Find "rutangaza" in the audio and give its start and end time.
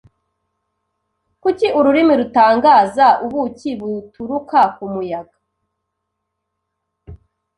2.21-3.07